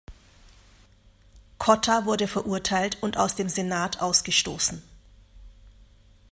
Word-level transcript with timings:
Cotta 1.59 2.05
wurde 2.07 2.27
verurteilt 2.27 2.97
und 3.03 3.17
aus 3.17 3.35
dem 3.35 3.49
Senat 3.49 4.01
ausgestoßen. 4.01 4.81